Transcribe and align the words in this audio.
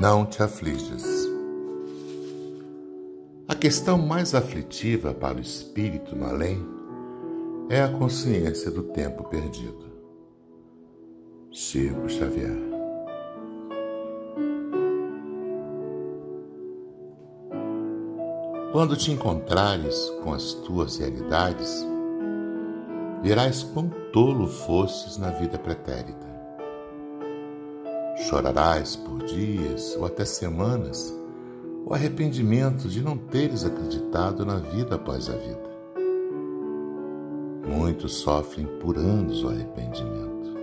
Não 0.00 0.24
te 0.24 0.40
afliges. 0.40 1.28
A 3.48 3.54
questão 3.56 3.98
mais 3.98 4.32
aflitiva 4.32 5.12
para 5.12 5.38
o 5.38 5.40
espírito 5.40 6.14
no 6.14 6.24
além 6.24 6.64
é 7.68 7.82
a 7.82 7.88
consciência 7.88 8.70
do 8.70 8.84
tempo 8.84 9.24
perdido. 9.24 9.90
Chico 11.50 12.08
Xavier. 12.08 12.56
Quando 18.70 18.96
te 18.96 19.10
encontrares 19.10 20.10
com 20.22 20.32
as 20.32 20.52
tuas 20.52 20.98
realidades, 20.98 21.84
verás 23.20 23.64
quão 23.64 23.90
tolo 24.12 24.46
fostes 24.46 25.16
na 25.16 25.30
vida 25.30 25.58
pretérita 25.58 26.37
Chorarás 28.26 28.96
por 28.96 29.22
dias 29.24 29.94
ou 29.96 30.04
até 30.04 30.24
semanas 30.24 31.14
o 31.86 31.94
arrependimento 31.94 32.88
de 32.88 33.00
não 33.00 33.16
teres 33.16 33.64
acreditado 33.64 34.44
na 34.44 34.56
vida 34.56 34.96
após 34.96 35.30
a 35.30 35.36
vida. 35.36 35.68
Muitos 37.66 38.14
sofrem 38.16 38.66
por 38.80 38.98
anos 38.98 39.42
o 39.44 39.48
arrependimento. 39.48 40.58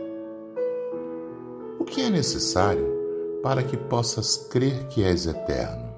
O 1.80 1.86
que 1.86 2.02
é 2.02 2.10
necessário 2.10 2.86
para 3.42 3.64
que 3.64 3.78
possas 3.78 4.38
crer 4.38 4.88
que 4.88 5.04
és 5.04 5.26
eterno? 5.26 5.94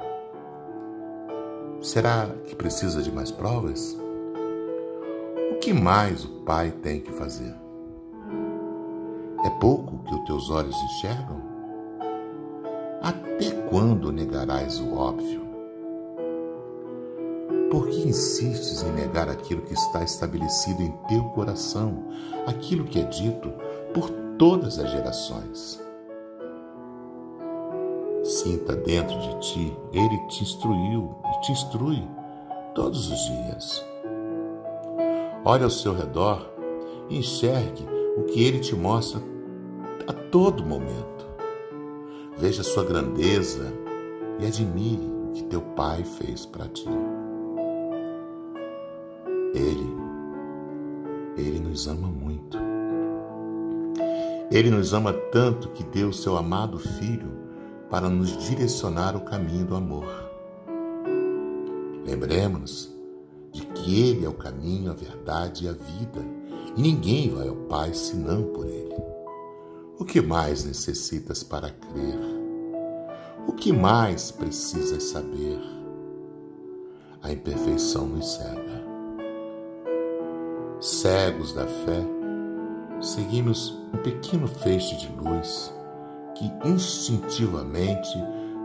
Será 1.81 2.29
que 2.45 2.55
precisa 2.55 3.01
de 3.01 3.11
mais 3.11 3.31
provas? 3.31 3.97
O 5.51 5.55
que 5.59 5.73
mais 5.73 6.23
o 6.23 6.43
Pai 6.43 6.71
tem 6.71 7.01
que 7.01 7.11
fazer? 7.11 7.53
É 9.45 9.49
pouco 9.59 9.99
que 10.03 10.13
os 10.13 10.25
teus 10.25 10.49
olhos 10.49 10.75
enxergam? 10.75 11.46
Até 13.07 13.51
quando 13.69 14.11
negarás 14.11 14.81
o 14.81 14.93
óbvio? 14.97 15.39
Por 17.71 17.87
que 17.87 18.05
insistes 18.05 18.83
em 18.83 18.91
negar 18.91 19.29
aquilo 19.29 19.61
que 19.61 19.73
está 19.73 20.03
estabelecido 20.03 20.81
em 20.81 20.91
teu 21.07 21.23
coração, 21.29 22.03
aquilo 22.45 22.83
que 22.83 22.99
é 22.99 23.03
dito 23.03 23.49
por 23.93 24.09
todas 24.37 24.77
as 24.77 24.91
gerações? 24.91 25.81
Sinta 28.25 28.75
dentro 28.75 29.17
de 29.17 29.39
ti, 29.39 29.77
ele 29.93 30.27
te 30.27 30.43
instruiu 30.43 31.15
e 31.33 31.41
te 31.43 31.53
instrui 31.53 32.05
todos 32.75 33.09
os 33.09 33.19
dias. 33.25 33.85
Olhe 35.45 35.63
ao 35.63 35.69
seu 35.69 35.95
redor 35.95 36.45
e 37.07 37.19
enxergue 37.19 37.87
o 38.17 38.23
que 38.25 38.43
ele 38.43 38.59
te 38.59 38.75
mostra 38.75 39.21
a 40.05 40.11
todo 40.11 40.65
momento. 40.65 41.16
Veja 42.37 42.61
sua 42.61 42.83
grandeza 42.83 43.73
e 44.39 44.45
admire 44.45 45.05
o 45.05 45.31
que 45.33 45.43
teu 45.45 45.61
Pai 45.61 46.03
fez 46.03 46.45
para 46.45 46.67
ti. 46.67 46.87
Ele, 49.55 49.89
Ele 51.35 51.59
nos 51.59 51.87
ama 51.87 52.07
muito. 52.07 52.57
Ele 54.51 54.69
nos 54.69 54.93
ama 54.93 55.11
tanto 55.13 55.69
que 55.69 55.83
deu 55.83 56.13
seu 56.13 56.37
amado 56.37 56.77
Filho 56.77 57.31
para 57.89 58.07
nos 58.07 58.37
direcionar 58.37 59.15
o 59.15 59.21
caminho 59.21 59.65
do 59.65 59.75
amor. 59.75 60.05
Lembremos-nos 62.05 62.95
de 63.51 63.65
que 63.65 64.09
Ele 64.09 64.25
é 64.25 64.29
o 64.29 64.33
caminho, 64.33 64.91
a 64.91 64.93
verdade 64.93 65.65
e 65.65 65.67
a 65.67 65.73
vida, 65.73 66.23
e 66.75 66.81
ninguém 66.81 67.29
vai 67.33 67.47
ao 67.47 67.55
Pai 67.55 67.93
senão 67.95 68.43
por 68.43 68.67
Ele. 68.67 69.16
O 69.99 70.05
que 70.05 70.21
mais 70.21 70.63
necessitas 70.63 71.41
para 71.41 71.71
crer? 71.71 72.19
O 73.47 73.53
que 73.53 73.73
mais 73.73 74.29
precisas 74.29 75.05
saber? 75.05 75.59
A 77.23 77.31
imperfeição 77.31 78.05
nos 78.05 78.33
cega. 78.33 78.85
Cegos 80.79 81.51
da 81.51 81.65
fé, 81.65 82.05
seguimos 83.01 83.71
um 83.91 83.97
pequeno 83.97 84.47
feixe 84.47 84.95
de 84.97 85.11
luz 85.13 85.73
que 86.35 86.45
instintivamente 86.63 88.15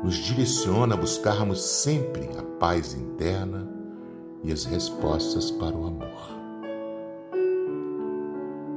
nos 0.05 0.17
direciona 0.17 0.95
a 0.95 0.99
buscarmos 0.99 1.62
sempre 1.62 2.29
a 2.39 2.43
paz 2.59 2.93
interna 2.93 3.67
e 4.45 4.53
as 4.53 4.67
respostas 4.67 5.51
para 5.51 5.75
o 5.75 5.87
amor. 5.87 6.43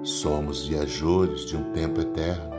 Somos 0.06 0.68
viajores 0.68 1.46
de 1.46 1.58
um 1.58 1.74
tempo 1.74 2.00
eterno. 2.00 2.55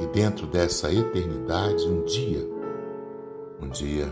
E 0.00 0.06
dentro 0.06 0.46
dessa 0.46 0.92
eternidade, 0.92 1.86
um 1.88 2.02
dia, 2.04 2.48
um 3.60 3.68
dia, 3.68 4.08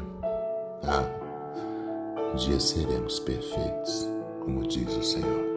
ah, 0.84 2.31
um 2.32 2.37
dia 2.37 2.60
seremos 2.60 3.19
perfeitos, 3.20 4.09
como 4.41 4.66
diz 4.66 4.97
o 4.97 5.03
Senhor. 5.03 5.53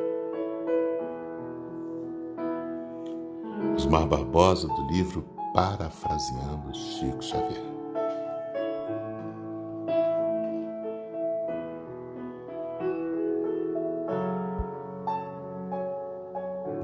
Osmar 3.76 4.08
Barbosa, 4.08 4.68
do 4.68 4.88
livro 4.88 5.24
Parafraseando 5.54 6.74
Chico 6.74 7.24
Xavier. 7.24 7.75